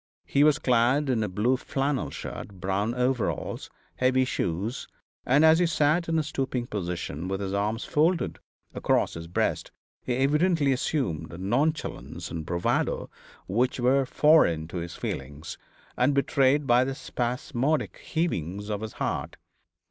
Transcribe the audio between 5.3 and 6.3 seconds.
as he sat in a